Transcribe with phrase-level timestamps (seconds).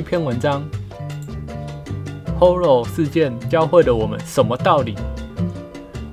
[0.00, 0.66] 一篇文章
[2.40, 4.96] ，Holo 事件教会了我们什么道理？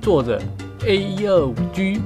[0.02, 0.38] 作者
[0.86, 1.98] A 一二五 G，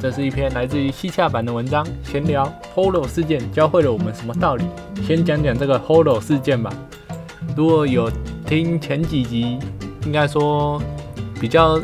[0.00, 4.64] 这是一篇来自于西洽版的文章，闲聊 Holo 事件教会了我们什么道理？
[5.04, 6.72] 先讲讲这个 Holo 事件吧。
[7.56, 8.08] 如果有
[8.46, 9.58] 听前几集，
[10.06, 10.80] 应该说
[11.40, 11.80] 比较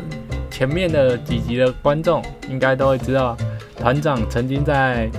[0.49, 3.35] 前面的几集的观众，应该都会知道，
[3.75, 5.11] 团长曾经在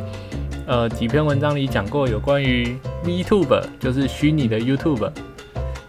[0.67, 2.75] 呃几篇文章里讲过有关于
[3.09, 5.11] VTube，就是虚拟的 YouTube。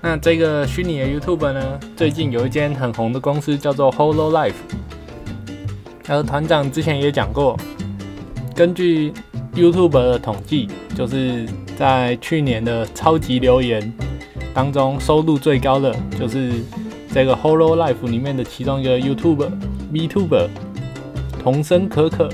[0.01, 4.53] 那这个虚拟的 YouTube 呢，最近有一间很红的公司叫做 Holo Life。
[6.07, 7.59] 而团长之前也讲过，
[8.55, 9.11] 根据
[9.53, 11.45] YouTube 的统计，就是
[11.77, 13.93] 在去年的超级留言。
[14.53, 16.51] 当中收入最高的就是
[17.13, 19.51] 这个 Holo Life 里面的其中一个 YouTuber
[19.93, 20.47] VTuber
[21.41, 22.29] 童声可可，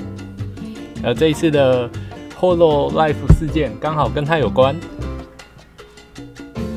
[1.04, 1.88] 而这一次的
[2.38, 4.76] Holo Life 事件刚好跟他有关。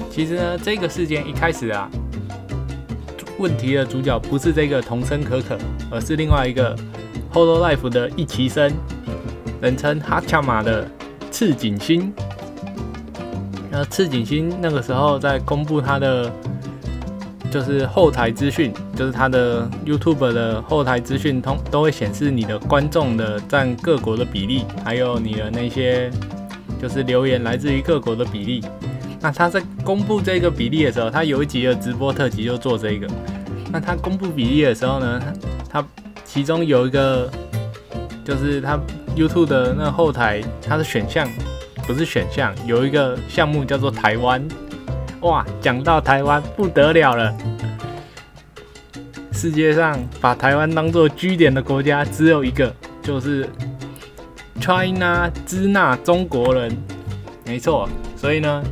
[0.10, 1.90] 其实呢，这个事件一开始啊，
[3.38, 5.58] 问题的主角不是这个童声可可，
[5.92, 6.76] 而是另外一个
[7.34, 8.72] Holo Life 的一期生，
[9.62, 10.90] 人称哈恰马的
[11.32, 12.14] 赤井星。
[13.70, 16.32] 那赤井星那个时候在公布他的
[17.52, 26.12] 就是后台资讯，就是他的 YouTube 的后台资讯通都会显示你的观众的占各国的比例，还有你的那些
[26.82, 28.64] 就是留言来自于各国的比例。
[29.20, 33.08] 那他在公布这个比例的时候，他有一集的直播特辑就做这个。
[33.72, 35.22] 那他公布比例的时候呢，
[35.70, 35.86] 他
[36.24, 37.30] 其中有一个
[38.24, 38.80] 就是他
[39.16, 41.28] YouTube 的那后台它的选项。
[41.88, 44.48] 不是选项，有一个项目叫做台湾。
[45.22, 47.36] 哇，讲到台湾不得了了！
[49.34, 53.50] 世界上把台湾当做居点的国家只有一个，就是
[54.62, 56.76] China 支那中国人。
[57.46, 58.64] 没错，所以呢，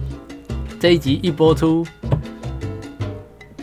[0.79, 1.85] 这一集一播出，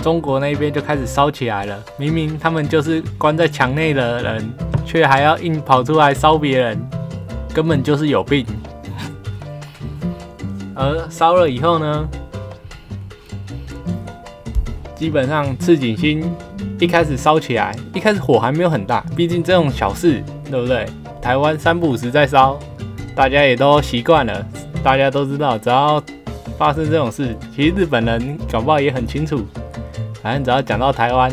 [0.03, 1.83] 中国那边就开始烧起来了。
[1.97, 4.53] 明明他们就是关在墙内的人，
[4.85, 6.79] 却还要硬跑出来烧别人，
[7.55, 8.45] 根本就是有病。
[10.75, 12.09] 而烧了以后呢，
[14.97, 16.23] 基本上赤井星
[16.79, 20.87] 一开始烧起来，一开始火还没有很大，毕竟这种小事，对不对？
[21.21, 22.59] 台湾三不五时在烧，
[23.15, 24.47] 大家也都习惯了，
[24.83, 26.03] 大家都知道，只要
[26.57, 29.45] 发生这种事，其实日本人搞不好也很清楚，
[30.23, 31.31] 反正只要讲到台湾，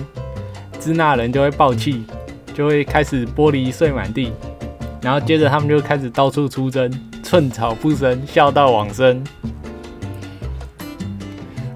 [0.79, 2.03] 支那人就会爆气，
[2.53, 4.31] 就会开始玻璃碎满地，
[5.01, 6.91] 然后接着他们就开始到处出征。
[7.23, 9.23] 寸草不生，笑到往生。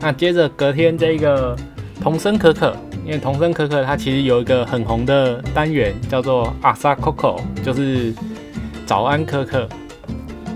[0.01, 1.55] 那接着隔天这个
[2.01, 8.13] 童声可可，因为童声可可它其实有一个很红的单元叫做阿萨 Coco，就是
[8.85, 9.67] 早安可可，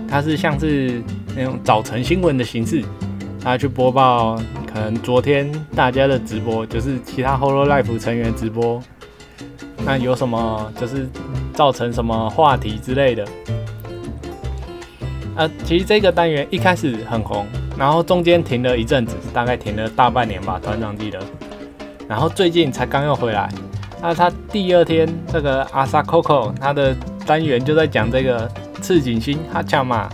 [0.08, 1.02] 它是像是
[1.36, 2.84] 那种早晨新闻的形式，
[3.42, 4.36] 它去播报
[4.72, 8.80] 可能昨天大家的直播，就是其他 Holo Life 成员直播，
[9.84, 11.08] 那有什么就是
[11.52, 13.26] 造成什么话题之类的。
[15.36, 17.46] 呃，其实这个单元一开始很红，
[17.80, 21.18] 然后中间停了一阵子，大概停了大半年吧，团长记得。
[22.06, 23.50] 然后最近才刚又回来。
[24.02, 28.46] 那他第二天，这个阿萨 Coco 他的单元就在讲这个
[28.82, 30.10] 赤井星哈恰嘛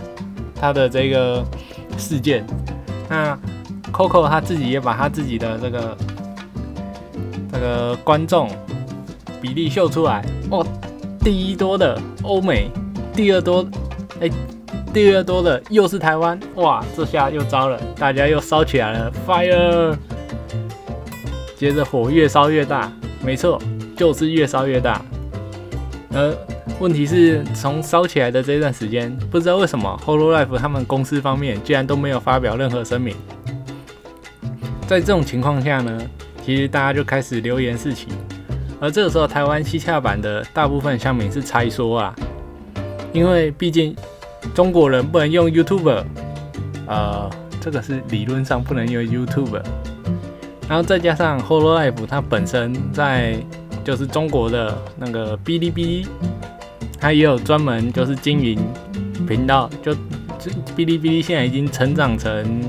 [0.55, 1.43] 他的这个
[1.97, 2.45] 事件。
[3.09, 3.37] 那
[3.91, 5.97] Coco 他自己也把他自己的这个
[7.51, 8.49] 这个观众
[9.41, 10.65] 比例秀出来哦，
[11.19, 12.71] 第一多的欧美，
[13.13, 13.67] 第二多
[14.21, 14.31] 哎。
[14.97, 19.95] 第二多的又是台湾，哇，这下又糟了，大家又烧起来了，fire！
[21.55, 22.91] 接着火越烧越大，
[23.23, 23.61] 没错，
[23.95, 24.99] 就是越烧越大。
[26.15, 26.35] 而
[26.79, 33.15] 问题是从烧起来的这段时间，不知道为什么 Holo Life 他们公司方面竟然都没有发表任何声明。
[34.87, 36.01] 在这种情况下呢，
[36.43, 38.07] 其实大家就开始流言四起。
[38.79, 42.15] 而这个时候，台湾西洽版的大部分乡民是猜说啊，
[43.13, 43.95] 因为毕竟。
[44.53, 46.03] 中国人不能用 YouTube，
[46.87, 47.29] 呃，
[47.61, 49.61] 这个是理论上不能用 YouTube。
[50.67, 53.37] 然后再加上 Holo Life 它本身在
[53.85, 56.07] 就是中国的那个哔哩哔哩，
[56.99, 58.59] 它也有专门就是经营
[59.25, 59.93] 频道，就
[60.75, 62.61] 哔哩哔哩现在已经成长成，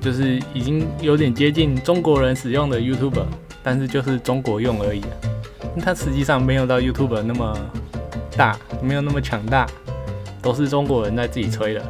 [0.00, 3.20] 就是已经有点接近中国人使用的 YouTube，
[3.64, 5.02] 但是就是中国用而已。
[5.80, 7.58] 它实际上没有到 YouTube 那么
[8.36, 9.66] 大，没有那么强大，
[10.42, 11.82] 都是中国人在自己吹的。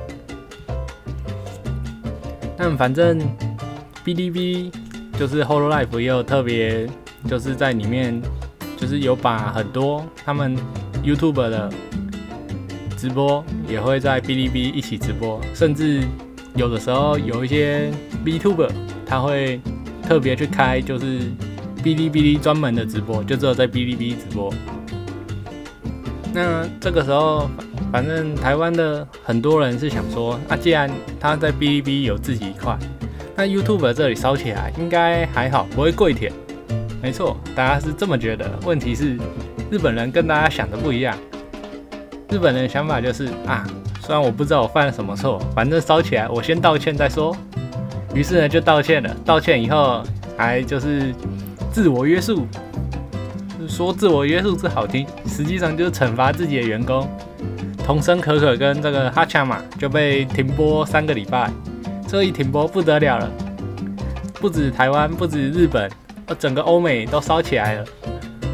[2.56, 3.18] 但反正
[4.04, 4.72] 哔哩哔哩
[5.18, 6.88] 就是 h o l o Life 也有特别，
[7.28, 8.20] 就是在里面
[8.76, 10.56] 就是有把很多他们
[11.02, 11.70] YouTube 的
[12.96, 16.02] 直播也会在哔哩哔哩一起直播，甚至
[16.54, 17.90] 有的时候有一些
[18.24, 18.70] VTuber
[19.06, 19.60] 他会
[20.02, 21.20] 特别去开就是。
[21.82, 24.52] 哔哩哔哩专门的直播，就只有在哔哩哔哩直播。
[26.34, 27.48] 那这个时候，
[27.92, 32.78] 反正台湾的很多人是想说，啊，既然他在哔哩哔哩有自己一块，
[33.36, 36.32] 那 YouTube 这里烧起来应该还好，不会跪舔。
[37.02, 38.50] 没错，大家是这么觉得。
[38.64, 39.16] 问题是，
[39.70, 41.16] 日本人跟大家想的不一样。
[42.28, 43.66] 日本人想法就是啊，
[44.02, 47.36] 虽然我不知道我犯了什么错，反正烧起来我先道歉再说。
[48.14, 49.16] 于是呢，就道歉了。
[49.24, 50.02] 道歉以后，
[50.36, 51.14] 还就是。
[51.72, 52.48] 自我约束，
[53.68, 57.08] 说自我约束是好听，实际上就是惩罚自己的员工。
[57.90, 61.50] 童声可可跟这个哈恰嘛就被停播三个礼拜，
[62.06, 63.28] 这一停播不得了了，
[64.34, 65.90] 不止台湾，不止日本，
[66.38, 67.84] 整个欧美都烧起来了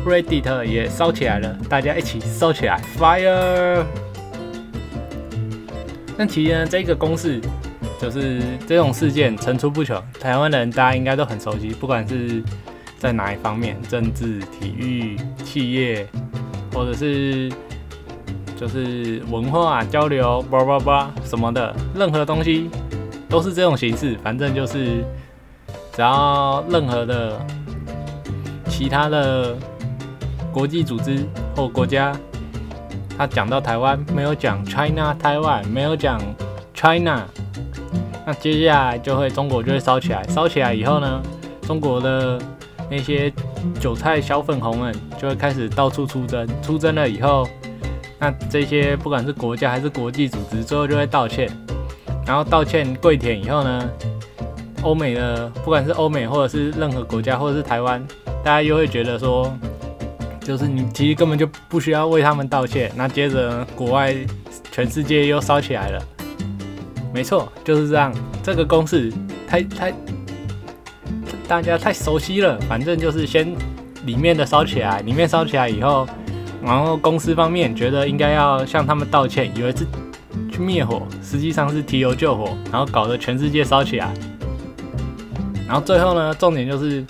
[0.06, 3.84] ，Reddit 也烧起来了，大家一起烧起来，Fire！
[6.16, 7.38] 那其实呢，这个公式
[8.00, 12.42] 就是这种事件层出不穷，台湾人大家应该都很熟悉，不管是。
[12.98, 13.76] 在哪一方面？
[13.90, 16.06] 政治、体育、企业，
[16.72, 17.52] 或者是
[18.56, 22.70] 就是文化交流，叭叭叭什么的，任何东西
[23.28, 24.16] 都是这种形式。
[24.24, 25.04] 反正就是，
[25.92, 27.38] 只要任何的
[28.68, 29.54] 其他的
[30.50, 31.24] 国际组织
[31.54, 32.16] 或国家，
[33.16, 36.20] 他讲到台湾，没有讲 China 台湾，没有讲
[36.74, 37.24] China，
[38.24, 40.22] 那接下来就会中国就会烧起来。
[40.24, 41.22] 烧起来以后呢，
[41.62, 42.40] 中国的。
[42.88, 43.32] 那些
[43.80, 47.44] 韭菜小粉红们就会开始到处出征，出征了以后，
[48.26, 51.48] 那这些不管是国家还是国际组织，最后就会道歉，
[52.26, 53.88] 然后道歉跪舔以后呢，
[54.82, 58.04] 欧美的不管是欧美或者是任何国家或者是台湾，
[58.42, 59.56] 大家又会觉得说，
[60.40, 62.90] 就是你其实根本就不需要为他们道歉。
[62.96, 64.12] 那接着国外
[64.72, 66.02] 全世界又烧起来了，
[67.14, 68.12] 没错，就是这样，
[68.42, 69.12] 这个公式
[69.46, 69.94] 太太。
[71.46, 73.54] 大家太熟悉了，反正就是先
[74.04, 76.04] 里面的烧起来，里面烧起来以后，
[76.62, 79.86] 然后公司方面觉得应该要向他们道歉，以为是
[80.50, 84.12] 去灭火，实际上是提油救火，然后搞得全世界烧起来。
[85.66, 87.04] 然后最后呢，重点就是，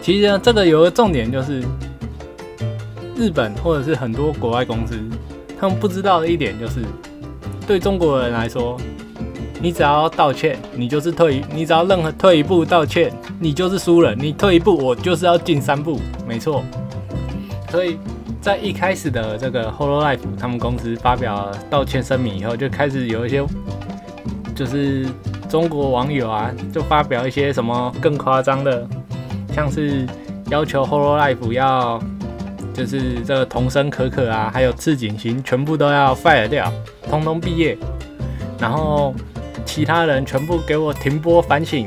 [0.00, 1.62] 其实呢，这个有个重点就是，
[3.16, 4.98] 日本或者是很多国外公司，
[5.58, 6.82] 他们不知道的一点就是，
[7.66, 8.76] 对中国人来说。
[9.60, 14.14] 你只要道歉，你就是退；你只要任何退一步道歉，你就是输了。
[14.14, 15.98] 你退一步，我就是要进三步，
[16.28, 16.62] 没错。
[17.70, 17.98] 所以
[18.40, 23.44] 在一开始的这个 Hololive 他们公司发表道歉声明以后，就开始有一些
[24.54, 25.06] 就是
[25.48, 28.86] 中国网友啊，就发表一些什么更夸张的，
[29.52, 30.06] 像是
[30.50, 32.02] 要求 Hololive 要
[32.72, 36.72] 就是这个童声可可啊，还有赤井行全部都要 fire 掉，
[37.08, 37.76] 通通毕业，
[38.58, 39.14] 然后。
[39.64, 41.86] 其他人全部给我停播反省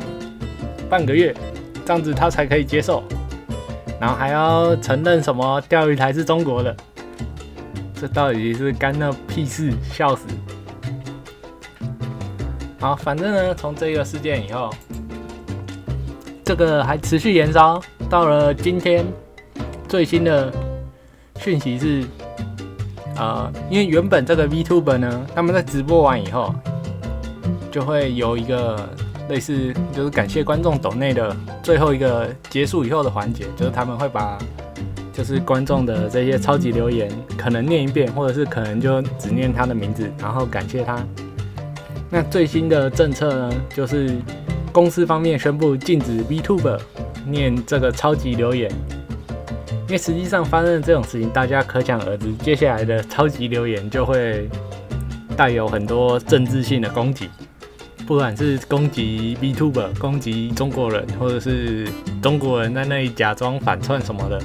[0.87, 1.35] 半个月，
[1.83, 3.03] 这样子他才可以接受。
[4.01, 6.75] 然后还要承认什么钓鱼台是中国的，
[7.93, 9.71] 这到底是干那屁事？
[9.93, 10.25] 笑死！
[12.79, 14.73] 好，反正呢，从这个事件以后，
[16.43, 17.79] 这个还持续延烧，
[18.09, 19.05] 到了今天
[19.87, 20.51] 最新的
[21.37, 22.03] 讯息是，
[23.17, 26.51] 呃，因为原本这个 VTuber 呢，他们在直播完以后。
[27.71, 28.89] 就会有一个
[29.31, 31.33] 类似，就是感谢观众抖内的
[31.63, 34.37] 最后一个结束以后的环节，就是他们会把
[35.13, 41.01] 就是观众的这些超级留言可能念一遍，或者是可能就只念他的名字，然后感谢他。
[42.09, 44.13] 那最新的政策呢，就是
[44.73, 46.77] 公司方面宣布禁止 VTuber
[47.25, 48.69] 念这个超级留言，
[49.87, 54.49] 因为实际上发生这种事情，大家可想而知，接下来的超级留言就会
[55.37, 57.29] 带有很多政治性的攻击。
[58.11, 61.87] 不管是攻击 B Tuber、攻击中国人，或者是
[62.21, 64.41] 中国人在那里假装反串什么的，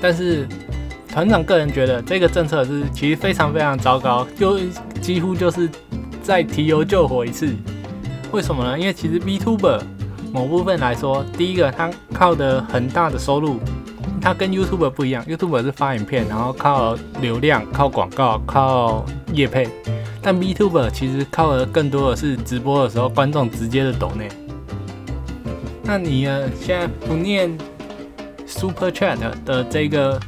[0.00, 0.48] 但是
[1.10, 4.58] 团长个人觉得这个政策是其实非常非常糟糕，就
[5.02, 5.68] 几乎就是
[6.22, 7.54] 再提油救火一次。
[8.32, 8.78] 为什么呢？
[8.78, 9.82] 因为其实 B Tuber
[10.32, 13.60] 某部分来说，第一个他靠的很大的收入，
[14.18, 19.04] 他跟 YouTube 不一样，YouTube 是发影片，然后靠流量、靠广告、靠
[19.34, 19.68] 业配，
[20.22, 24.28] 但 YouTube 其实靠的更多的是直播的时候观众直接的抖内。
[25.82, 26.48] 那你呃？
[26.60, 27.58] 现在不念
[28.46, 30.20] Super Chat 的这个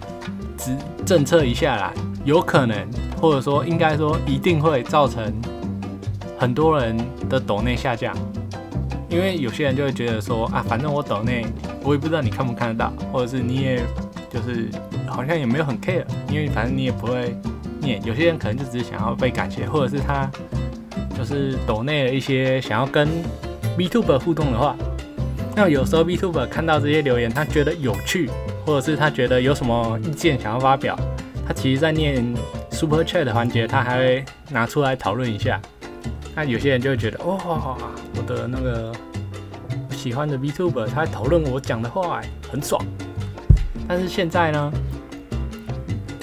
[0.58, 1.92] 政政策一下来，
[2.24, 2.76] 有可能，
[3.20, 5.32] 或者说应该说一定会造成
[6.36, 6.96] 很多人
[7.30, 8.14] 的抖内下降。
[9.08, 11.46] 因为有些人就会觉得说啊，反正我抖内，
[11.84, 13.80] 我也不知道你看不看得到，或者是你也
[14.28, 14.68] 就是
[15.06, 17.38] 好像也没有很 care，因为反正你也不会
[18.04, 20.30] 有些人可能就只是想要被感谢，或者是他
[21.16, 23.08] 就是抖内了一些想要跟
[23.76, 24.74] B t u b e 互动的话。
[25.56, 28.28] 那有时候 B t u b e 看到这些留言，他觉得有趣，
[28.66, 30.98] 或者是他觉得有什么意见想要发表，
[31.46, 32.24] 他其实在念
[32.70, 35.60] Super Chat 的环节，他还会拿出来讨论一下。
[36.34, 37.38] 那有些人就会觉得，哇，
[38.16, 38.92] 我的那个
[39.90, 42.84] 喜欢的 VTuber，他讨论我讲的话，很爽。
[43.86, 44.72] 但是现在呢，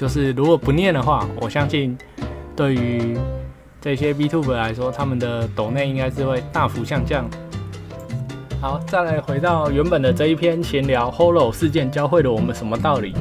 [0.02, 1.96] 就是如果不念的话，我相信
[2.56, 3.16] 对于
[3.80, 7.30] 这些 VTuber 来说，他们的抖内应该是会大幅下降。
[8.60, 13.14] 好，再来回到原本的这一篇闲聊，Hollow 事件教会了我们什么道理？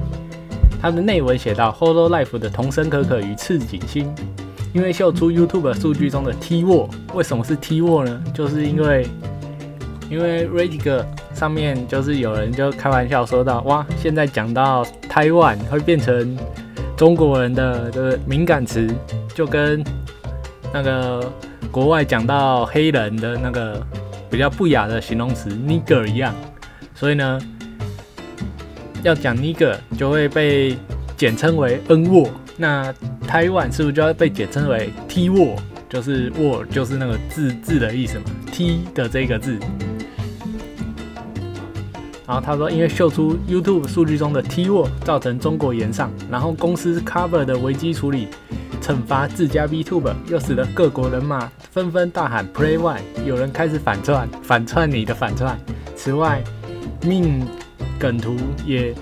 [0.80, 4.10] 它的内文写到：Hollow Life 的童声可可与赤井星。
[4.72, 8.25] 因为秀出 YouTube 数据中的 T 沃，为什么是 T 沃呢？
[8.32, 9.06] 就是因为
[10.08, 16.38] 因为 r a t i g 上面就是有人就开玩笑说到，哇，现在讲到台湾会变成
[17.00, 18.87] 中国人的的敏感词，
[19.35, 19.83] 就跟
[20.71, 21.33] 那个
[21.71, 23.80] 国外讲到黑人的那个
[24.28, 26.35] 比较不雅的形容词 nigger 一样，
[26.95, 27.40] 所以呢，
[29.02, 30.76] 要讲 nigger 就会被
[31.16, 32.28] 简称为 N 沃。
[32.59, 32.92] 那
[33.26, 35.57] 台湾是不是就要被简称为 T 沃？
[35.88, 39.59] 就是沃，就是那个字字的意思嘛？T 的这个字。
[42.30, 48.28] 然后他说，因为秀出 YouTube 数据中的 T word 造成中国延上，然后公司 Cover 的危机处理
[48.80, 55.58] 惩罚自家 v t u b e 又使得各国人马纷纷大喊 Play One，有人开始反串，反串你的反串。
[55.96, 56.40] 此外，
[57.02, 57.44] 命
[57.99, 58.94] 梗图也。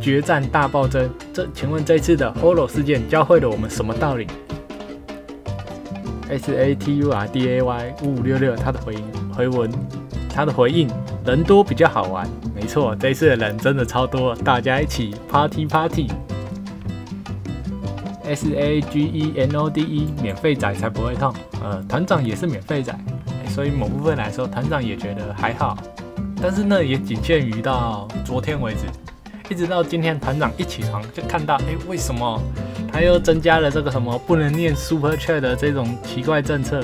[0.00, 4.26] 决战大暴增，这请问这次的 Holo 事件教会了我们什么道理
[6.30, 9.02] ？S A T U R D A Y 五五六六，他的回应
[9.34, 9.70] 回文，
[10.40, 10.88] 他的回应，
[11.26, 16.08] 人多比较好玩，没错，这次的人真的超多，大家一起 Party Party。
[18.24, 21.30] S A G E N O D E，免费仔才不会痛，
[21.62, 22.98] 呃，团长也是免费仔，
[23.50, 25.76] 所以某部分来说，团长也觉得还好，
[26.40, 28.86] 但是呢，也仅限于到昨天为止。
[29.50, 32.40] 一直到今天，团长一起床就看到，哎，为什么
[32.90, 36.82] 他又增加了这个什么不能念 Super Chat 的这种奇怪政策？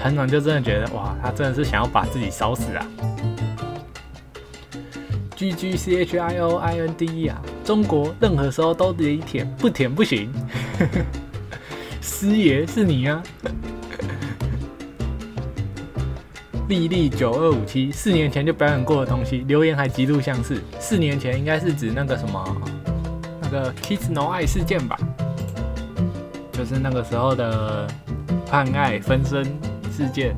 [0.00, 2.86] 团长就真的觉得，哇，他真的是想要把自己烧死啊
[5.36, 10.32] ！G G C H I O I N D E 啊，中国任何时候都得舔，不舔不行。
[12.00, 13.22] 师爷是你啊！
[16.68, 20.62] 丽丽九二五七，四年前就表演过的东西，留言还极度相似。
[20.78, 22.62] 四年前应该是指那个什么，
[23.42, 24.96] 那个 Kiss No 爱事件吧，
[26.52, 27.86] 就是那个时候的
[28.46, 29.44] 判爱分身
[30.00, 30.34] 事件。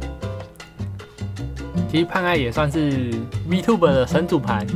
[1.89, 3.13] 其实判爱也算是
[3.49, 4.67] VTube 的神主牌，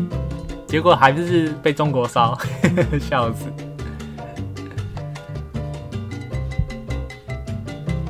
[0.66, 2.38] 结果还是被中国烧，
[3.00, 3.47] 笑死。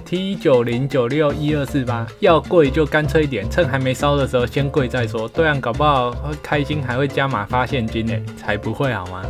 [0.05, 5.27] T 九零九六一二四八，要贵就干脆一点，趁还没烧的时候先贵再说。
[5.29, 9.23] 对岸搞不好会开心，还会加码发现金呢，才不会好吗？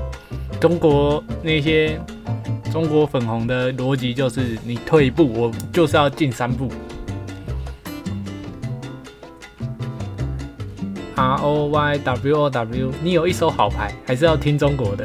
[0.60, 2.00] 中国那些
[2.72, 6.70] 中国粉红的逻辑就是，你退一步，我就是要进三步。
[11.26, 15.04] R O Y W O W，你有一手好牌，还是要听中国的？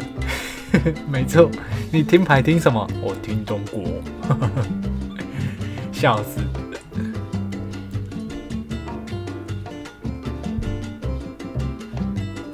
[1.09, 1.49] 没错，
[1.91, 2.87] 你听牌听什么？
[3.01, 3.83] 我听中国。
[5.91, 6.39] 笑死！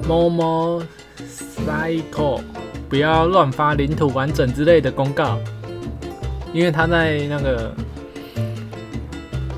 [0.06, 0.82] 某某
[1.66, 2.40] cycle，
[2.88, 5.38] 不要乱发领土完整之类的公告，
[6.54, 7.74] 因为他在那个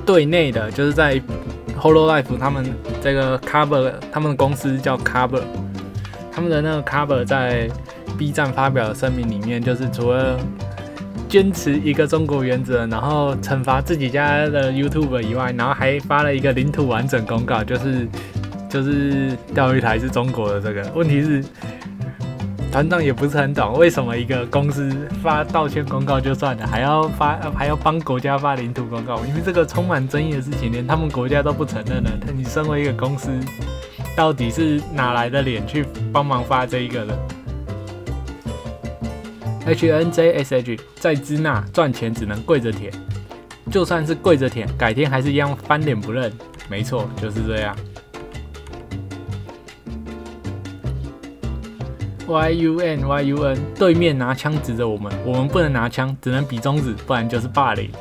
[0.05, 1.15] 队内的，就是在
[1.79, 2.65] Holo Life 他们
[3.01, 5.41] 这个 Cover，他们的公司叫 Cover，
[6.31, 7.67] 他们的那个 Cover 在
[8.17, 10.39] B 站发表声明里面，就是除了
[11.27, 18.07] 坚持一个中国原则，然后惩罚自己家的 YouTube 以外，然后还发了一个领土完整公告，就是
[18.69, 20.91] 就是钓鱼台是中国的这个。
[20.93, 21.43] 问题是
[22.71, 24.89] 团长也不是很懂，为什么一个公司
[25.21, 29.17] 发道歉公告就算了，还要发还要帮国家发领土公告？
[29.25, 32.09] 因为这个充满争议的事情，连他们国家都不承认了。
[32.33, 33.29] 你身为一个公司，
[34.15, 37.19] 到底是哪来的脸去帮忙发这一个的
[39.67, 42.89] ？HNJSH 在支那赚钱只能跪着舔，
[43.69, 46.31] 就算是跪着舔，改天还是一样翻脸不认。
[46.69, 47.75] 没错，就是这样。
[52.31, 57.91] YUN YUN 对面拿枪指着我们，我们不能拿枪，只能比中指，不然就是霸凌。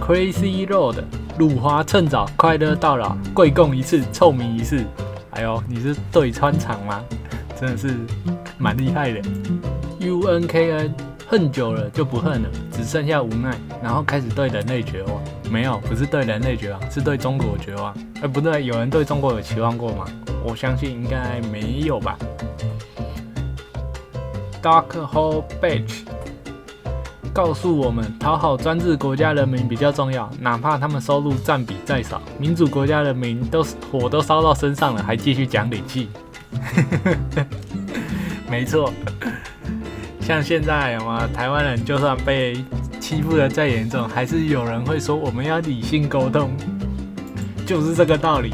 [0.00, 1.02] Crazy Road
[1.38, 4.84] 鲁华趁早，快乐到老，跪供一次，臭名一世。
[5.30, 7.02] 哎呦，你是对穿肠吗？
[7.60, 7.94] 真的是
[8.58, 9.20] 蛮厉害的。
[10.00, 10.92] UNKN
[11.28, 15.20] 恨久了就不恨了，只剩下无奈，然后开始对人类绝望。
[15.50, 17.94] 没有，不是对人类绝望，是对中国绝望。
[18.20, 20.04] 哎，不对，有人对中国有期望过吗？
[20.44, 22.16] 我相信应该没有吧。
[24.62, 26.02] Dark Hole Beach
[27.32, 32.20] 告诉我们，讨好专制国家人民比较重要，哪怕他们收入占比再少。
[32.38, 36.08] 民主国家人民都火都烧到身上了，还继续讲理气。
[38.50, 38.92] 没错，
[40.20, 42.64] 像现在嘛，台湾人就算被。
[43.06, 46.50] 欺负的再严重，还是有人会说我们要理性沟通，
[47.64, 48.52] 就是这个道理。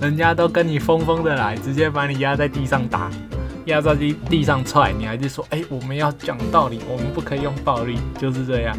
[0.00, 3.08] 人家都跟你疯疯的来，直接把你压在地上打，
[3.66, 8.76] 压在地地上踹，你还是说，哎，我们要讲道理，我们不可以用暴力，就是这样。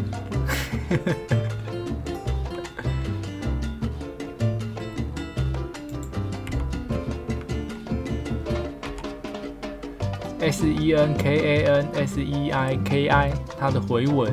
[10.40, 14.32] S E N K A N S E I K I，它的回文：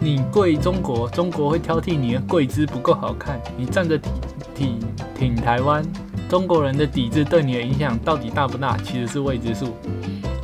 [0.00, 4.12] 你跪中国，中国会挑剔你的跪姿不够好看；你站着挺
[4.54, 4.80] 挺
[5.16, 5.84] 挺台湾，
[6.28, 8.76] 中国人的抵制对你的影响到底大不大？
[8.78, 9.74] 其实是未知数。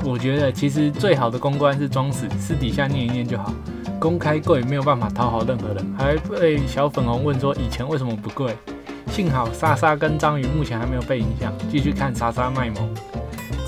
[0.04, 3.52] 我觉得其实最好的公关是装死，私底下念一念就好。
[3.98, 8.56] 公开跪没有办法讨好任何人，还被小粉红问说以前为什么不跪？
[9.10, 12.88] 幸好莎莎跟章鱼目前还没有被影响，继续看莎莎卖萌。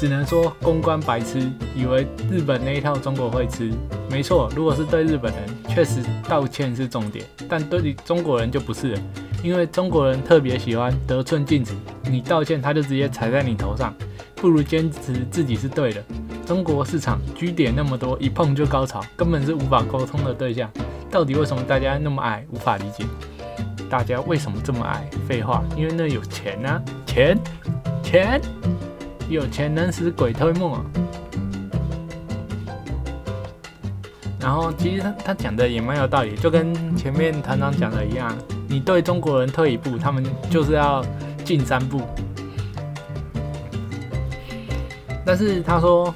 [0.02, 3.70] 只能说公关白痴，以为日本那一套中国会吃。
[4.11, 9.03] 没错，如果是对日本人，确实道歉是重点，但对中国人就不是了，
[9.44, 11.74] 因为中国人特别喜欢得寸进尺，
[12.11, 13.94] 你道歉他就直接踩在你头上，
[14.35, 16.03] 不如坚持自己是对的。
[16.44, 20.68] 中国市场居点那么多，一碰就高潮，根本是无法沟通的对象。
[21.12, 22.44] 到底为什么大家那么矮？
[22.50, 23.05] 无法理解。
[23.88, 25.09] 大家为什么这么矮？
[25.29, 27.38] 废话，因为那有钱啊，钱，
[28.03, 28.40] 钱。
[29.33, 30.79] 有钱能使鬼推磨，
[34.38, 38.31] 然后其实他他讲的也蛮有道理，就跟前面团长讲的一样，
[38.68, 41.03] 你对中国人退一步，他们就是要
[41.47, 42.03] 进三步。
[45.25, 46.14] 但是他说，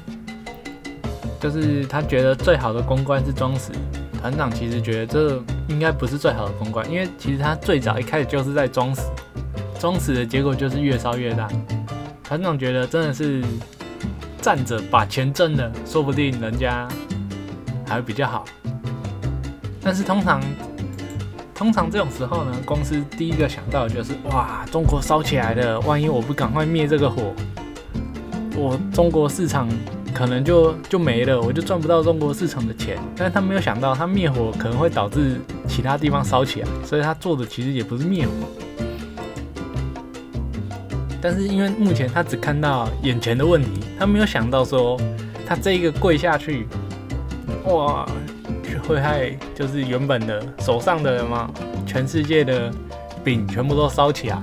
[1.41, 3.73] 就是他觉得最好的公关是装死。
[4.21, 9.11] 团长其实觉得这应该不是最好的公关，因为其实他最早一开始就是在装死，
[9.79, 11.49] 装死的结果就是越烧越大。
[12.29, 13.41] 团长觉得真的是
[14.43, 16.89] 站着把钱挣了，说不定人家
[17.87, 18.45] 还会比较好。
[19.81, 20.43] 但是通常，
[21.55, 27.33] 通常这种时候呢，公司第一个想到的就是哇，中国烧起来了，万一我不赶快灭这个火，
[28.57, 29.69] 我中国市场
[30.13, 32.99] 可能就就没了，我就赚不到中国市场的钱。
[33.17, 38.33] 但是他没有想到，他灭火可能会导致其他地方烧起来，所以他做的其实也不是灭火。
[41.21, 45.01] 但是因为目前他只看到眼前的问题，他没有想到说
[45.47, 46.67] 他这一个跪下去，
[47.65, 48.07] 哇，
[48.87, 51.51] 会害就是原本的手上的人吗？
[51.85, 52.71] 全世界的
[53.25, 54.43] 饼全部都烧起来，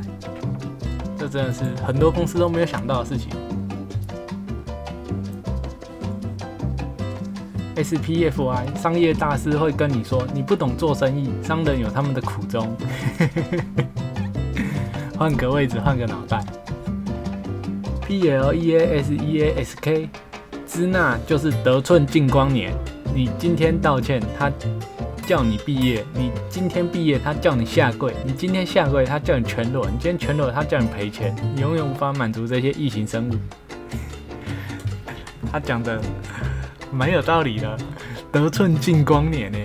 [1.18, 3.30] 这真的是很多公司都没有想到的事情。
[7.76, 12.76] SPFI 商业大师会跟你说，你不懂做生意，商人有他们的苦衷。
[15.18, 16.44] 换个位置，换个脑袋。
[18.06, 20.10] P L E A S E A S K，
[20.68, 22.74] 支那就是得寸进光年。
[23.16, 24.52] 你今天道歉，他
[25.26, 31.34] 叫你毕业；你今天毕业，他叫你下跪；你今天下跪，他叫你全裸；你今天全裸，他叫你赔钱。
[31.56, 33.34] 你永远无法满足这些异形生物。
[35.52, 36.02] 他讲的
[36.92, 37.78] 蛮有道理的，
[38.32, 39.58] 得寸进光年呢？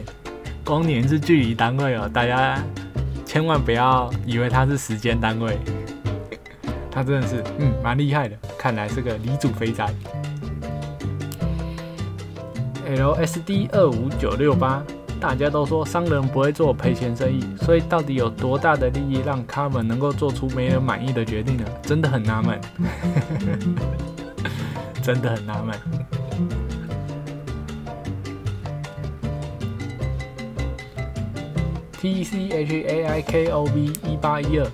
[0.64, 2.62] 光年是距离单位哦，大家
[3.24, 5.59] 千万不要以为它是时间单位。
[6.98, 9.88] 他真的是，嗯，蛮厉害的，看来是个离主肥宅。
[12.88, 14.82] LSD 二五九六八，
[15.20, 21.64] 大家都说商人不会做赔钱生意，所以到底有多大的利益让他们能够做出没人满意的决定呢？
[21.82, 22.61] 真的很纳闷，
[25.00, 25.78] 真的很纳闷。
[32.00, 34.66] T C H A I K O V 一八一二，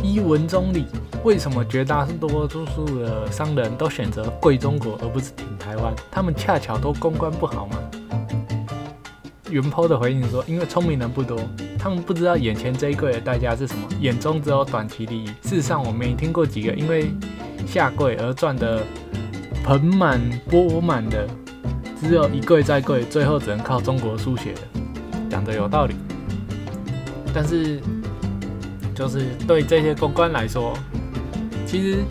[0.00, 0.86] 一文中理，
[1.24, 5.94] 为什么绝大多数的商人都选择跪中国而不是挺台湾？
[6.10, 7.78] 他们恰巧都公关不好吗？
[9.48, 11.40] 云抛的回应说：“因为聪明人不多，
[11.78, 15.26] 他们不知道眼前这一跪的代价是什么，眼中只有短期利益。
[15.42, 17.10] 事实上，我没听过几个因为
[17.66, 18.82] 下跪而赚得
[19.64, 21.26] 盆满钵满的，
[22.02, 24.52] 只有一跪再跪，最后只能靠中国输血。
[25.30, 25.94] 讲的有道理，
[27.32, 27.80] 但是
[28.94, 30.76] 就是对这些公关来说，
[31.74, 32.04] 其实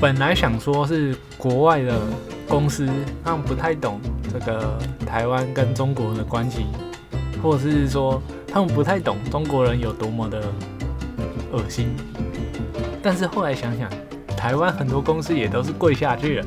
[0.00, 2.00] 本来想说是国外的
[2.48, 2.88] 公司，
[3.22, 4.00] 他们不太懂。”
[4.32, 6.64] 这个台湾跟中国的关系，
[7.42, 10.40] 或者是说他们不太懂中国人有多么的
[11.52, 11.94] 恶心，
[13.02, 13.86] 但是后来想想，
[14.34, 16.46] 台湾很多公司也都是跪下去了，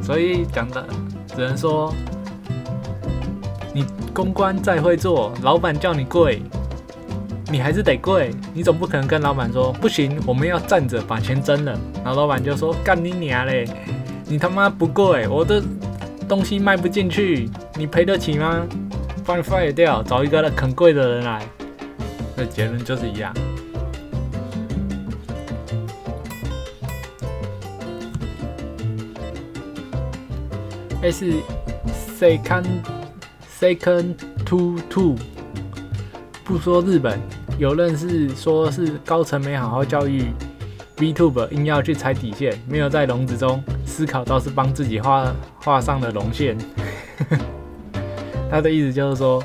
[0.00, 0.86] 所以讲的
[1.26, 1.92] 只能说，
[3.74, 6.40] 你公关再会做，老板叫你跪，
[7.50, 13.68] 你还是得跪，你总不可能跟老板说不行，我们要站着把钱挣了，然后老板就说干你娘嘞，
[14.26, 15.62] 你他妈不跪，我的。
[16.28, 18.66] 东西卖不进去，你赔得起吗？
[19.24, 21.42] 把你 fire 掉，找一个肯贵的人来。
[22.36, 23.32] 那结论就是一样。
[31.00, 31.24] S
[32.20, 32.66] second
[33.58, 35.16] second to two，
[36.44, 37.18] 不说日本，
[37.58, 40.26] 有人是说是高层没好好教育
[40.96, 43.60] VTube，硬要去踩底线，没有在笼子中。
[43.84, 46.56] 思考倒是帮自己画画上了龙线，
[48.48, 49.42] 他的意思就是说，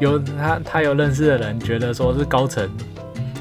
[0.00, 2.68] 有他他有认识的人觉得说是高层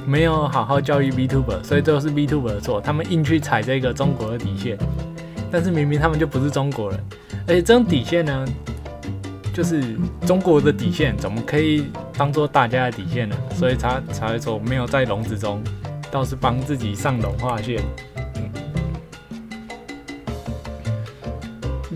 [0.06, 4.78] 没有好好教育 Vtuber，所以都是 Vtuber 的错，他们硬去踩这个中国的底线，
[5.50, 7.00] 但是明明他们就不是中国人，
[7.48, 8.46] 而且这种底线呢，
[9.56, 9.82] 就是
[10.28, 11.86] 中国的底线，怎么可以
[12.18, 13.38] 当做大家的底线呢？
[13.54, 15.64] 所以才才会说没有在笼子中，
[16.12, 17.82] 倒是帮自己上笼画线。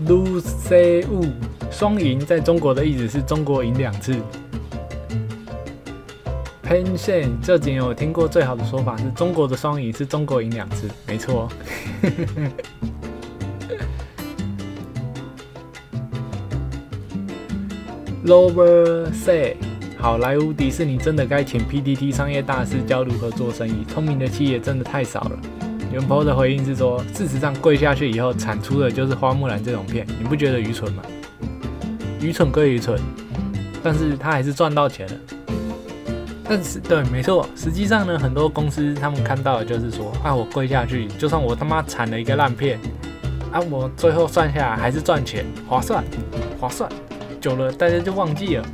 [0.08, 1.28] Lucy Wu
[1.70, 4.16] 双赢在中国的意思是中国赢两次。
[6.66, 11.46] Pension 这几年我听过最好的说法是中国的双赢是中国赢两次，没错。
[18.24, 19.56] Lower say
[19.98, 25.32] 好莱坞迪士尼真的该请 PDT 商业大师教如何做生意，聪明的企业真的太少了。
[25.90, 31.02] 元坡的回应是说，事实上跪下去以后产出的就是花木兰这种片，你不觉得愚蠢吗？
[32.20, 33.00] 愚蠢归愚蠢，
[33.82, 35.14] 但是他还是赚到钱了。
[36.44, 42.78] 但是对，没错，实际上呢，很多公司他们看到的就是说，啊，我跪下去，就算我他妈产了一个烂片，
[43.50, 46.04] 啊，我最后算下来还是赚钱，划算，
[46.60, 46.90] 划算。
[47.40, 48.66] 久了大家就忘记了，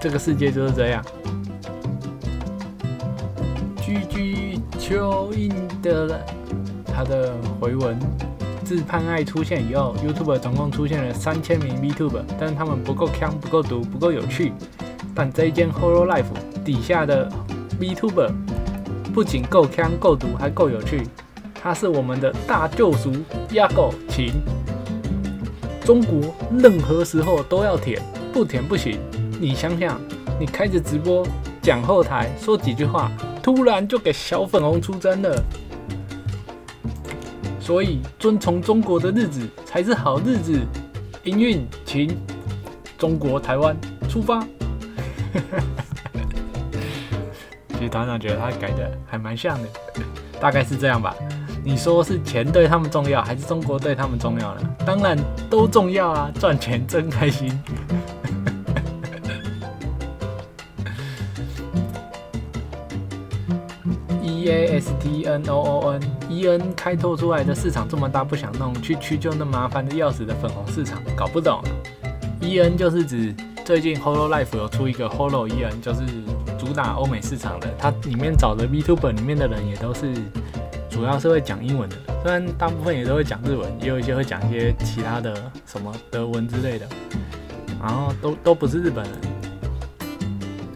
[0.00, 1.04] 这个世界就是这样。
[3.82, 4.40] 居居。
[4.78, 6.20] 秋印的
[6.84, 7.96] 他的回文，
[8.64, 14.52] 自潘爱出现以后，YouTube 总共出现了三千名 YouTuber，但是他们不够强、不够毒、不够有趣。
[15.14, 17.30] 但这一间 Horror Life 底下的
[17.80, 18.32] YouTuber
[19.14, 21.06] 不仅够强、够毒，还够有趣。
[21.54, 23.12] 他是我们的大救赎，
[23.52, 24.42] 压狗请。
[25.90, 28.00] 中国任何时候都要舔，
[28.32, 29.00] 不舔不行。
[29.40, 30.00] 你想想，
[30.38, 31.26] 你开着直播
[31.60, 33.10] 讲后台说几句话。
[33.42, 35.42] 突然就给小粉红出征了，
[37.58, 40.60] 所以遵从中国的日子才是好日子。
[41.24, 42.16] 营运，请
[42.96, 43.76] 中国台湾
[44.08, 44.40] 出发。
[47.70, 49.68] 其实团长觉得他改的还蛮像的，
[50.40, 51.16] 大概是这样吧。
[51.62, 54.62] 你说是钱对他们重要，还是中国对他们重要呢？
[54.84, 55.16] 当然
[55.48, 57.50] 都重要啊，赚钱真开心。
[64.22, 71.62] E A S T N O O N E N 开拓出来的市场这么大，不想弄，去区就那麻烦的要死的粉红市场，搞不懂。
[72.40, 76.00] E N 就是指最近 Holo Life 有出一个 Holo E N，就是
[76.58, 80.14] 主打欧美市场的，它里面找的 VTuber 里面的人也都是
[80.90, 86.86] 主要是会讲英文的，虽然大部分也都会讲日文，也有一些会讲一些其他的什么德文之类的，
[87.80, 89.14] 然后都都不是日本人。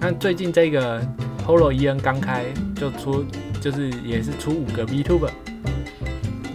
[0.01, 1.03] 但最近这个
[1.47, 3.27] Holo E N 刚开就出。
[3.61, 5.31] 就是也是出五个 VTuber，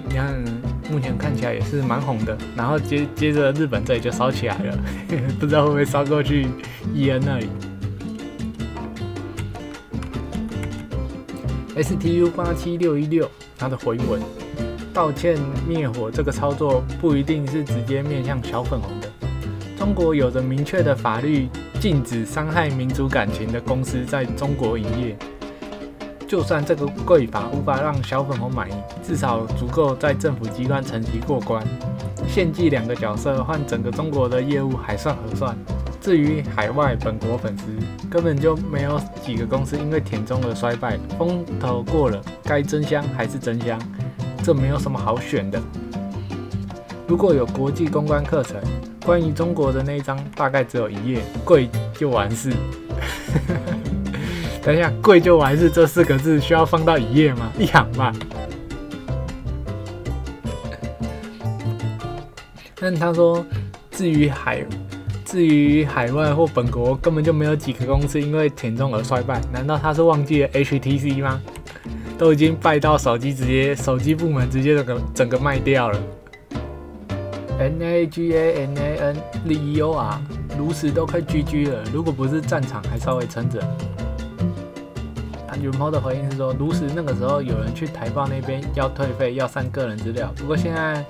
[0.07, 0.31] 你看
[0.91, 4.77] 目前看起来也是蛮红的，然后接接着日本这里就烧起来了，
[5.41, 6.45] 不知道会不会烧过去
[6.93, 7.49] EN 那里。
[11.81, 14.21] STU 八七六一六他的回文
[14.93, 19.09] 道歉灭火这个操作不一定是直接面向小粉红的，
[19.77, 21.47] 中国有着明确的法律，
[21.79, 25.17] 禁止伤害民族感情的公司在中国营业。
[26.27, 31.65] 就算这个贵法无法让小粉红满意，至少足够在政府机关层级过关。
[32.27, 35.57] 献祭两个角色换整个中国的业务还算合算。
[36.09, 37.65] 至于海外本国粉丝，
[38.09, 40.97] 根本就没有几个公司因为田中而衰败。
[41.19, 43.79] 风头过了，该真香还是真香，
[44.41, 45.61] 这没有什么好选的。
[47.07, 48.59] 如果有国际公关课程，
[49.05, 52.51] 关于中国的那一章大概只有一页，贵就完事。
[54.65, 57.51] 等一下，贵就完事这四个字需要放到一页吗？
[57.55, 58.11] 一行吧。
[62.81, 63.45] 但他说，
[63.91, 64.65] 至于海，
[65.29, 69.39] 至于海外或本国，根本就没有几个公司因为田中而衰败。
[69.53, 71.39] 难道他是忘记了 HTC 吗？
[72.17, 76.01] 都已经败到手机直接手机部门直接整个整个卖掉了。
[77.59, 80.19] N A G A N A N L E O R，
[80.57, 81.83] 炉石都快 G G 了。
[81.93, 83.61] 如果不是战场还稍微撑着，
[85.47, 90.33] 啊，云猫的回应是说，如此那个时候有人去台报那边要退费，要删个人资料。
[90.37, 91.05] 不过现在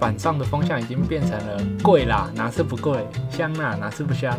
[0.00, 3.06] 板上的风向已经变成了贵啦，哪是不贵？
[3.30, 4.34] 香啦，哪是不香？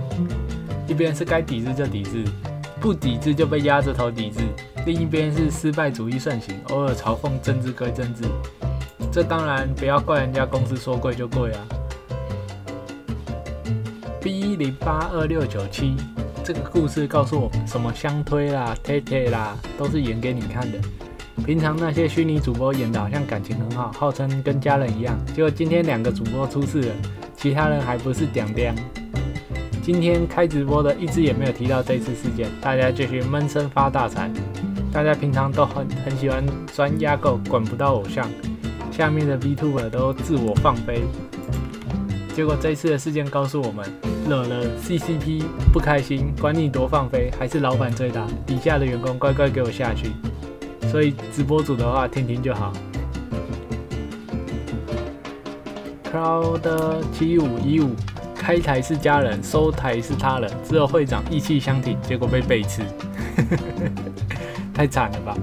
[0.87, 2.25] 一边是该抵制就抵制，
[2.79, 4.41] 不抵制就被压着头抵制；
[4.87, 8.23] 另一边是失败主义盛行，偶尔嘲讽政治归政治。
[9.11, 11.59] 这当然不要怪人家公司说贵就贵啊。
[14.19, 15.95] B 一零八二六九七
[16.43, 20.79] 这个故事告诉我们，什么相推啦、贴贴啦，都是演给你看的。
[21.45, 26.95] 平常那些虚拟主播演的好像感情很好，号称跟家人一样，结果今天两个主播出事了，
[27.35, 28.73] 其他人还不是屌屌。
[29.81, 34.29] 今天开直播的一直也没有提到这次事件，大家继续闷声发大财。
[34.93, 38.29] 大家平常都很很喜欢钻压垢，管不到偶像。
[38.91, 41.01] 下面的 v t u b e r 都自我放飞，
[42.35, 43.85] 结果这次的事件告诉我们，
[44.29, 50.11] 惹了 CCP 不开心，管你多放飞，还是老板最大，底下的员工乖乖给我下去。
[50.91, 52.73] 所以直播组的话，听听就好。
[56.11, 57.95] Cloud 七五一五，
[58.35, 62.81] 开台是家人，收台是他人，只有会长意气相挺，结果被背刺，
[64.75, 65.37] 太惨了吧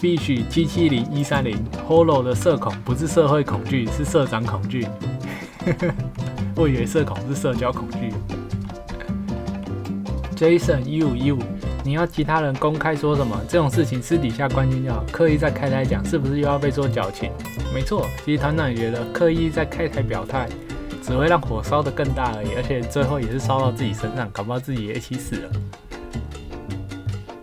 [0.00, 4.86] ！Fish 七七零一三零，Holo 的社恐不是社会恐惧，是社长恐惧。
[6.54, 8.12] 我以为社恐是社交恐惧。
[10.36, 11.40] Jason 一五一五，
[11.86, 13.40] 你要其他人公开说什么？
[13.48, 17.30] 这种事情私底下关心就好，刻意在开台讲，是不是又要被说矫情？
[17.72, 20.48] 没错，其实团长也觉得刻意在开台表态，
[21.00, 25.50] 只会让火烧得更大而已，而且最后也是烧到自己身上，搞不好自己也一起死了。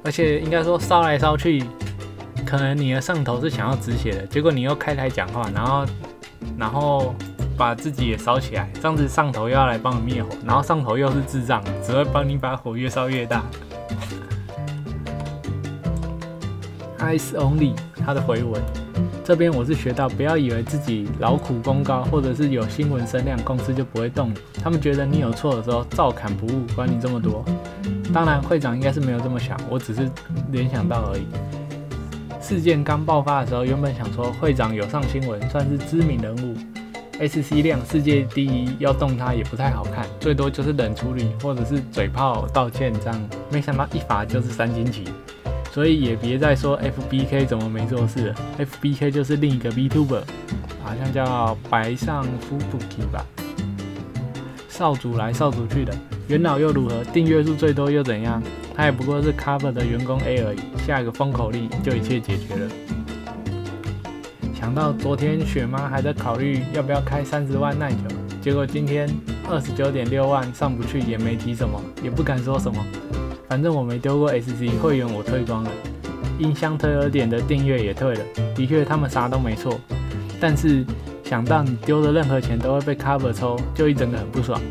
[0.04, 1.64] 而且应该说烧来烧去。
[2.46, 5.86] 可能你的上头是想要止血的，结果你又开台讲话，然后，
[6.58, 7.16] 然后
[7.58, 13.42] 把自己也烧起来，这样子上头又要来帮你灭火，然后上头又是智障，只会帮你把火越烧越大。
[17.04, 17.74] Ice Only
[18.06, 18.62] 他的回文，
[19.26, 24.36] 这边我是学到，不要以为自己劳苦功高，或者是有新闻声量，公司就不会动你。
[24.64, 27.44] 他们觉得你有错的时候，照砍不误，管你这么多。
[28.14, 30.10] 当然，会长应该是没有这么想，我只是
[30.52, 31.26] 联想到而已。
[32.42, 36.56] 事件刚爆发的时候，原本想说会长有上新闻，算是知名人物
[37.20, 43.30] ，SC 量世界第一，要动他也不太好看，最多就是冷处理或者是嘴炮道歉这样。
[43.52, 45.06] 没想到一罚就是三星旗，
[45.74, 50.22] 所以也别再说 FBK 怎么没做事了，FBK 就是另一个 VTuber，
[50.84, 53.26] 好像叫白上夫布奇吧，
[54.70, 55.92] 少主来少主去的，
[56.28, 57.04] 元老又如何？
[57.06, 58.40] 订阅数最多又怎样？
[58.76, 62.70] 他也不过是 Cover 的员工 A 而已，下一个封口令就一切解决了。
[64.54, 69.10] 想到昨天雪妈还在考虑要不要开三十万耐久，结果今天
[69.50, 72.86] 二十九点六万上不去也没提什么，也不敢说什么。
[73.48, 75.72] 反正我没丢过 SC 会员，我退光了。
[76.40, 78.26] 音箱推了点的订阅也退了，
[78.56, 79.80] 的确他们啥都没错。
[80.40, 80.84] 但是
[81.24, 84.60] 想到你丢的任何钱都会被 Cover 抽，就一整个很不爽。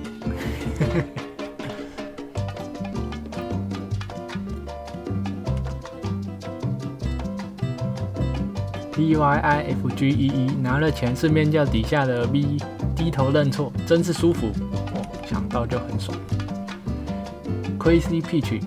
[8.94, 12.58] D Y I F G E E 拿了钱，顺便叫底下的 V
[12.94, 14.48] 低头认错，真是舒服。
[14.72, 16.16] 我想到就很爽。
[17.82, 18.62] Crazy Peach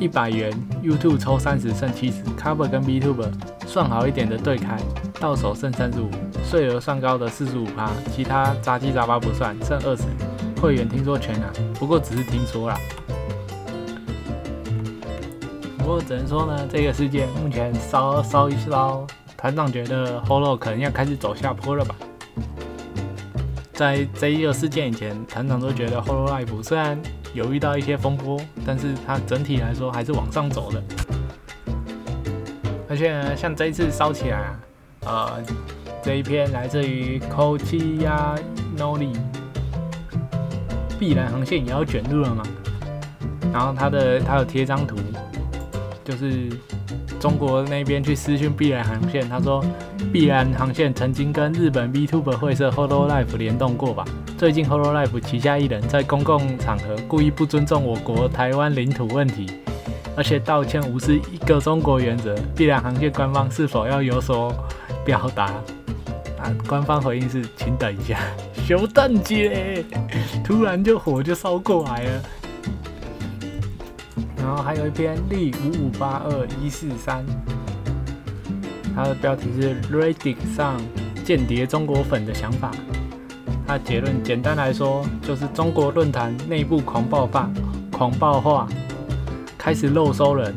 [0.00, 0.50] 一百元
[0.82, 3.30] ，YouTube 抽三十剩七十，Cover 跟 VTuber
[3.66, 4.78] 算好一点的对开，
[5.20, 6.08] 到手剩三十五，
[6.42, 10.04] 税额算高的四十五趴，其他杂七杂八不算，剩二十。
[10.58, 12.80] 会员听说全拿，不过只是听说啦。
[15.76, 19.06] 不过只能说呢，这个世界目前烧烧一烧。
[19.36, 21.94] 团长觉得 Holo 可能要开始走下坡了吧？
[23.74, 26.98] 在这一个事件以前，团长都觉得 Holo Life 虽然
[27.36, 30.82] 有遇到一些风波，但是它整体来说还是往上走的。
[32.88, 34.58] 而且呢，像这一次烧起来啊，
[35.04, 35.44] 呃，
[36.02, 38.38] 这一篇来自于 Kochiya
[38.78, 39.14] Noli，
[40.98, 42.42] 碧蓝航线也要卷入了嘛。
[43.52, 44.96] 然后他的他有贴张图，
[46.02, 46.48] 就是
[47.18, 49.64] 中国那边去私讯碧蓝航线，他说
[50.12, 54.04] 碧蓝航线曾经跟日本 VTuber 会社 Hololive 联动过吧？
[54.38, 59.46] 最近 Hololive 旗下艺人，在公共场合故意不尊重我国台湾领土问题。
[60.16, 64.50] 而且道歉无视一个中国原则，必然航线官方是否要有所
[65.04, 65.44] 表达？
[66.38, 68.18] 啊，官方回应是，请等一下，
[68.66, 69.84] 熊蛋姐，
[70.42, 72.22] 突然就火就烧过来了。
[74.46, 77.26] 然后还有一篇例五五八二一四三，
[78.94, 80.80] 它的标题是 Reddit 上
[81.24, 82.70] 间谍中国粉的想法。
[83.66, 87.50] 它结论简单来说，就是中国论坛内部狂暴化，
[87.90, 88.68] 狂暴化。
[89.58, 90.54] 开始漏收人，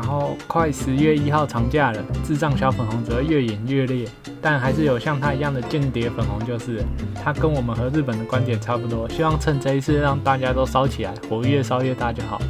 [0.00, 4.06] 然后快十月一号长假了，智障小粉红则越演越烈，
[4.40, 6.84] 但还是有像他一样的间谍粉红，就是
[7.20, 12.40] 他跟我们和日本的观点差不多，希望趁这一次让大家都烧起来，火越烧越大就好，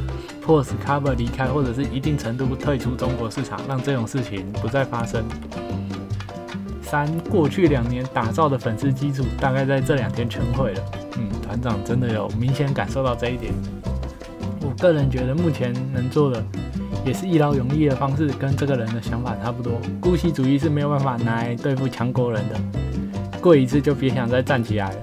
[0.43, 5.25] 迫使 Cover 离开或者是一定程度退出中国市场，让这种事情不再发生。
[6.83, 10.81] 三过去两年打造的粉丝基础，大概在这两天全毁了。
[11.17, 13.51] 嗯，团长真的有明显感受到这一点。
[14.61, 16.43] 我个人觉得，目前能做的
[17.05, 19.73] 也是一劳永逸的方式，跟这个人的想法差不多。
[19.99, 22.59] 姑息主义是没有办法拿来对付强国人的，
[23.41, 24.97] 跪一次就别想再站起来了。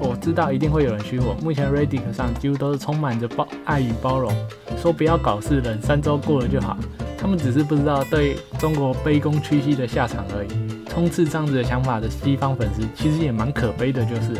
[0.00, 4.32] 我知道一定会有人虚我，目前 Reddit 上几乎都是充满着包爱与包容，
[4.76, 6.76] 说不要搞事，等三周过了就好。
[7.16, 10.48] 他们只是不知道对中国卑躬屈膝的下场而已。
[10.88, 14.36] 充斥这样子的想法的西方粉丝，其实也蛮可悲的，就是。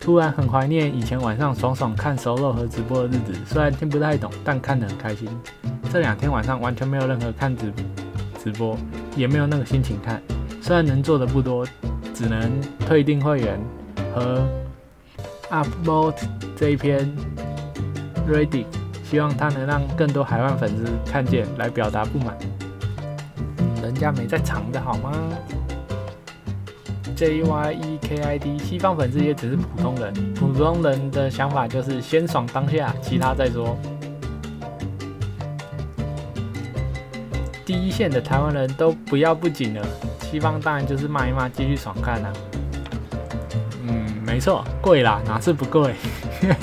[0.00, 5.28] 突然很怀念以前晚上爽爽看熟肉和直播的日子，虽然听不太懂，但看得很开心。
[5.92, 7.70] 这两天晚上完全没有任何看直
[8.42, 8.76] 直播，
[9.14, 10.22] 也没有那个心情看。
[10.62, 11.66] 虽然能做的不多，
[12.14, 12.50] 只能
[12.86, 13.60] 退订会员
[14.14, 14.42] 和
[15.50, 16.14] upload
[16.56, 17.06] 这一篇
[18.26, 18.64] ready，
[19.04, 22.38] 希望他能让更多海外粉丝看见，来表达不满。
[23.82, 25.12] 人家没在藏的好吗
[27.20, 33.76] ？J Y E K I D，西方粉丝也只是普通人，普通人的想法就是先爽当下，其他再说。
[37.66, 39.86] 第一线的台湾人都不要不紧了，
[40.30, 42.32] 西方当然就是骂一骂，继续爽看啦。
[43.86, 45.94] 嗯，没错，贵啦，哪次不贵？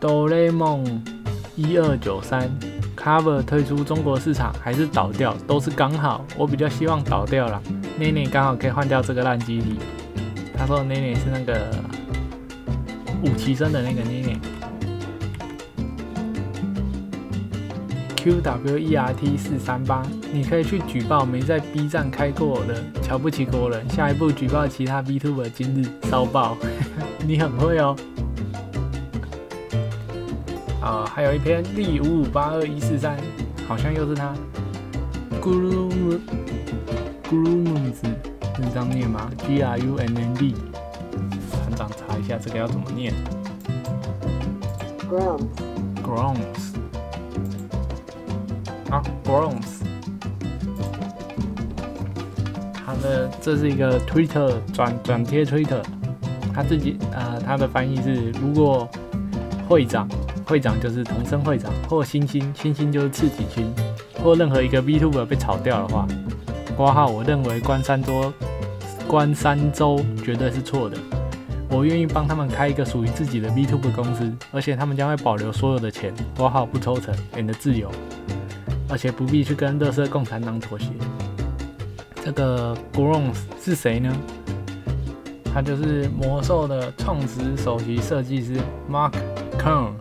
[0.00, 1.04] 哆啦 A 梦
[1.54, 2.50] 一二九三。
[3.04, 6.24] Cover 退出中国市场还是倒掉，都是刚好。
[6.38, 7.62] 我比较希望倒掉了，
[7.98, 9.78] 内内刚好可以换掉这个烂机体。
[10.56, 11.70] 他说内内是那个
[13.22, 14.38] 武奇生的那个内内。
[18.16, 26.56] QWERT 四三八，你可以去举报没在 B 站开过的瞧不起国人，下一步举报其他 B Two 的今日骚爆，
[27.28, 27.94] 你很会哦。
[30.84, 33.16] 啊，还有一篇 D 五五八二一四三，
[33.66, 34.34] 好像又是他。
[35.40, 36.20] Guru
[37.26, 40.54] Grumans 是这样念吗？G R U N N D。
[41.50, 43.14] 团长查一下这个要怎么念。
[45.08, 45.46] Grounds。
[46.04, 46.74] Grounds。
[48.90, 49.80] 啊，Grounds。
[52.74, 55.82] 他的这是一个 Twitter 转转贴 Twitter，
[56.52, 58.86] 他自己啊，他的翻译是如果
[59.66, 60.06] 会长。
[60.44, 63.72] 会长就是同生会长，或星星，星星就是赤体群，
[64.22, 66.06] 或任何一个 VTuber 被炒掉的话，
[66.76, 68.32] 挂号，我认为关山多，
[69.08, 70.96] 关山州绝对是错的。
[71.70, 77.90] 我愿意帮他们开一个属于自己的 VTuber 公司，而且他们将会保留所有的钱，挂号不抽成，你的自由，
[78.88, 80.86] 而且不必去跟乐色共产党妥协。
[82.22, 84.14] 这个 Grons 是谁呢？
[85.52, 88.56] 他就是魔兽的创始首席设计师
[88.90, 89.12] Mark
[89.58, 89.92] Kern。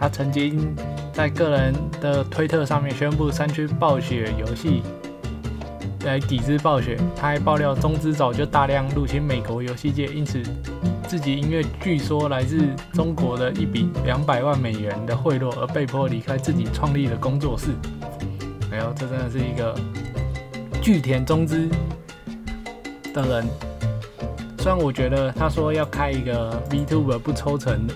[0.00, 0.74] 他曾经
[1.12, 4.82] 在个人的推特上面宣布删去暴雪游戏，
[6.04, 6.96] 来抵制暴雪。
[7.16, 10.42] 他还爆料中资早就大量入侵美国游戏界，因此
[11.06, 17.70] 自己因为据说来自中国的一笔两百万美元的贿赂而被迫离开自己创立的工作室。
[18.70, 19.74] 哎呦，这真的是一个
[20.82, 21.68] 巨田中资
[23.12, 23.46] 的人。
[24.58, 27.86] 虽然我觉得他说要开一个 VTuber 不抽成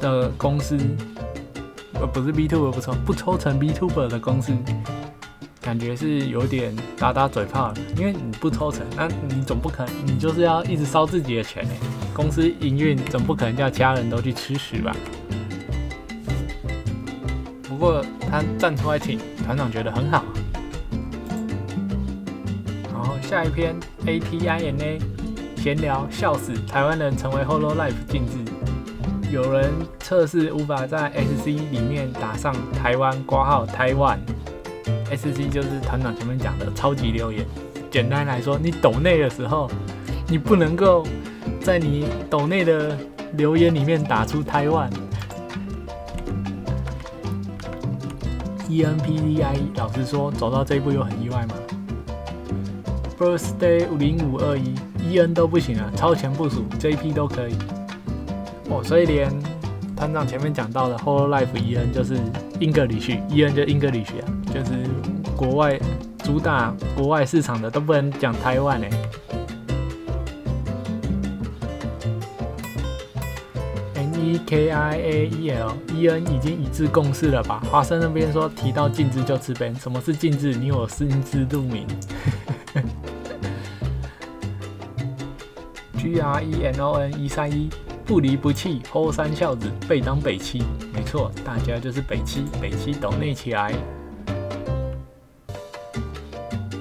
[0.00, 0.28] 的。
[0.36, 0.78] 公司，
[1.94, 4.52] 呃，不是 B Tuber 不抽不抽成 B Tuber 的公司，
[5.60, 11.76] 感觉是有点打打嘴炮了，因为你不抽成，那你总不可能，你就是要一直烧自己的钱哎。
[12.14, 14.94] 公司营运总不可能叫家人都去吃屎吧？
[17.68, 20.24] 不过他站出来挺，团长觉得很好。
[22.92, 23.74] 然后下一篇
[24.06, 24.98] A T I N A
[25.56, 28.38] 闲聊，笑死，台湾人成为 HOLLO LIFE 禁制。
[29.30, 34.20] 有人测试无法在 S C 里面打上台湾挂号台湾
[35.10, 37.44] ，S C 就是团长前面讲的超级留言。
[37.90, 39.68] 简单来说，你抖内的时候，
[40.28, 41.04] 你不能够
[41.60, 42.96] 在你抖内的
[43.32, 44.88] 留言里面打出台湾。
[48.68, 51.54] E N P D I，老实说，走到这一步又很意外吗
[53.18, 57.56] ？Birthday 零五二一，E N 都不行了，超前部署 J P 都可以。
[58.68, 59.30] 哦，所以连
[59.96, 62.18] 团长前面讲到的 Whole Life EN 就是
[62.58, 64.72] 英格里许，EN 就英格里许啊，就是
[65.36, 65.78] 国外
[66.24, 68.86] 主打国外市场的都不能讲台湾呢。
[73.94, 77.62] N E K I A E L EN 已经一致共识了吧？
[77.70, 80.52] 华生那边说提到禁制就吃呗，什么是禁制？
[80.54, 81.86] 你我心知肚明。
[85.96, 87.70] G R E N O N 一三一。
[88.06, 90.62] 不离不弃，后山孝子，被当北七，
[90.94, 93.74] 没错，大家就是北七，北七抖内起来。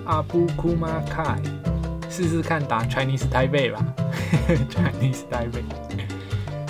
[0.06, 1.42] 阿布库马凯，
[2.12, 3.84] 试试看打 Chinese Taipei 吧，
[4.70, 5.64] Chinese Taipei。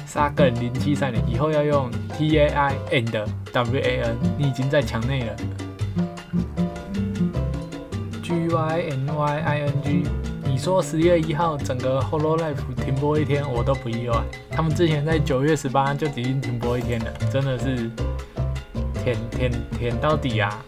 [0.07, 5.35] 沙根零七三零，以后要用 T A I and W A N，你已经在墙内了。
[8.23, 10.03] G Y N Y I N G。
[10.65, 14.17] 说十月一号整个 Hololive 停播一天，我都不意外。
[14.49, 17.87] 他们之前在九月十八就已经停播一天了，真的是
[19.03, 20.59] 舔舔舔到底啊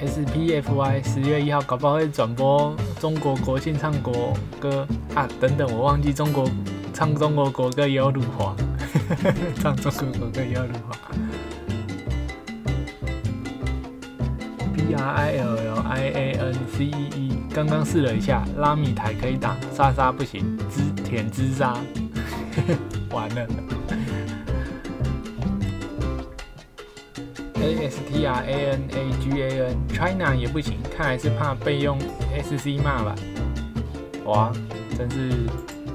[0.00, 4.84] ！SPFY 十月一号搞不好会转播中国国庆唱国歌
[5.14, 6.50] 啊，等等，我忘记中国
[6.92, 8.56] 唱中国国歌也有辱华，
[9.62, 11.01] 唱中国国歌也有辱华。
[15.02, 21.76] R I L L I A N C E E，刚刚试了一下，拉米台可以打，莎莎不行，兹舔兹莎，
[23.10, 23.46] 完了。
[27.56, 31.98] A S T R A N A G A N，China 也不行，看来是怕被用
[32.32, 33.14] S C 骂吧？
[34.24, 34.52] 哇，
[34.96, 35.32] 真是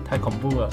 [0.03, 0.69] 太恐怖了！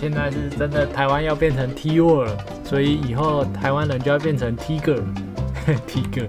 [0.00, 6.28] 现在是真的，台湾要变成 T word 了，所以以后台湾人就要变成 T girl，T girl。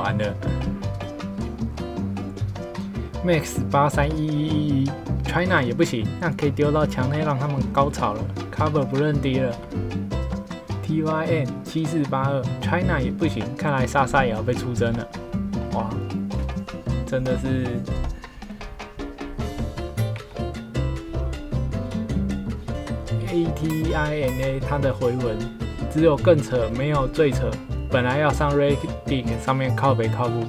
[0.00, 0.34] 完了
[3.24, 4.90] ，Max 八三一一一一
[5.24, 8.24] ，China 也不行，那可以丢到墙内让他们高潮了。
[8.50, 9.54] Cover 不认爹了
[10.86, 15.06] ，TYN 七四八二，China 也不行，看来莎莎也要被出征了。
[15.74, 15.90] 哇，
[17.06, 17.66] 真的是
[23.28, 25.38] ，ATINA 它的回文
[25.92, 27.50] 只有更扯，没有最扯。
[27.90, 28.56] 本来要上
[29.44, 30.46] 上面靠北靠步，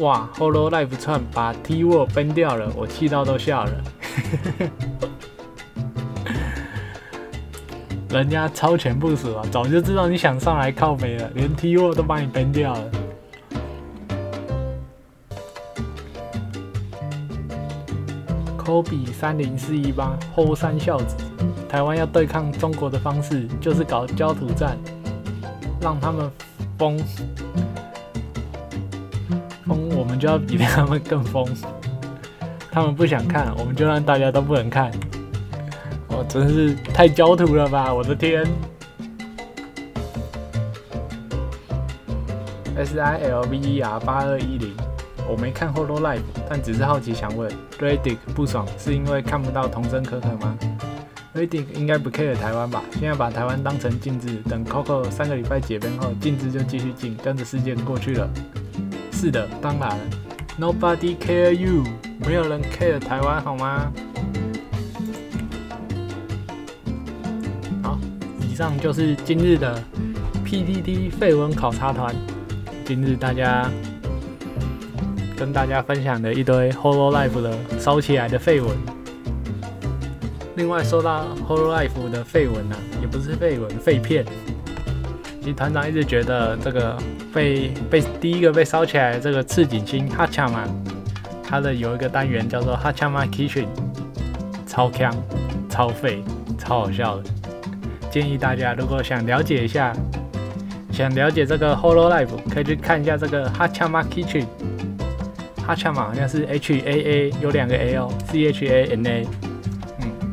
[0.00, 3.70] 哇，Hololive 串把 T w o r 崩掉了，我气到都笑了。
[8.10, 12.90] 人家超前部署啊，早就知道你想上来靠北了，连 T w o r 都把你崩掉了。
[18.58, 21.14] Kobe 三零四一八后山孝子，
[21.68, 24.76] 台湾要对抗中国的方式就是搞焦土战，
[25.80, 26.28] 让他们。
[26.78, 26.98] 疯
[29.66, 31.46] 疯，我们就要比他们更疯。
[32.70, 34.90] 他们不想看，我们就让大家都不能看。
[36.08, 37.92] 我真是太焦土了吧！
[37.92, 38.46] 我的天。
[42.76, 44.74] S I L V E R 八二一零，
[45.26, 50.58] 我没看 Hololive，但只是好奇想问，Redick 不爽是因为看不到童声可可吗
[51.36, 52.82] ？Reddit 应该不 care 台湾吧？
[52.92, 58.26] 现在把台湾当成禁制，等 Coco 三个礼拜解封后，禁制就继续禁，跟着事件过去了。
[59.12, 59.98] 是的，当然
[60.58, 61.84] ，Nobody care you，
[62.26, 63.92] 没有人 care 台湾好吗？
[67.82, 67.98] 好，
[68.40, 69.78] 以上就是今日的
[70.42, 72.14] PDD 绯闻考察团。
[72.86, 73.70] 今日大家
[75.36, 78.95] 跟大家分享的一堆 Hololive 的烧起来的绯闻。
[80.56, 84.24] 另外，说到 Hololive 的绯闻呢，也不是废文，废片。
[85.40, 86.96] 其实团长一直觉得这个
[87.32, 90.64] 被被第一个被烧起来的这个赤井星哈恰嘛，
[91.44, 93.66] 它的有一个单元叫做哈恰嘛 Kitchen，
[94.66, 95.14] 超强、
[95.68, 96.24] 超废、
[96.58, 97.24] 超好笑的。
[98.10, 99.94] 建议大家如果想了解一下，
[100.90, 104.46] 想了解这个 Holo Life，可以去看一下这个 Hachama Kitchen。
[105.68, 109.26] Hachama 好像是 H A A 有两个 A 哦，C H A N A。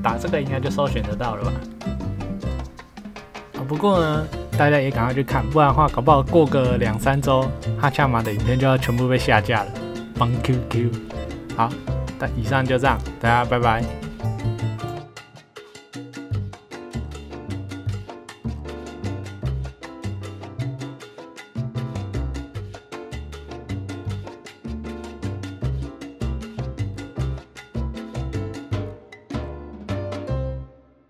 [0.04, 1.51] 打这个应该就搜寻得到了吧？
[3.58, 4.28] 啊，不过呢，
[4.58, 7.49] 大家也赶快去看，不然的话，搞不好过个两三周，
[7.80, 9.72] 哈恰马的影片就要全部被下架了。
[10.20, 10.91] 帮 QQ。
[11.56, 11.70] 好，
[12.20, 14.03] 那以上就这样，大家拜拜。